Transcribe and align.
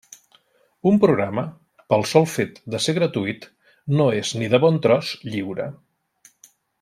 Un 0.91 0.95
programa, 1.03 1.43
pel 1.93 2.05
sol 2.13 2.25
fet 2.37 2.57
de 2.75 2.81
ser 2.87 2.97
gratuït, 3.01 3.47
no 4.01 4.11
és 4.23 4.35
ni 4.41 4.49
de 4.55 4.65
bon 4.67 4.81
tros 4.87 5.13
lliure. 5.31 5.69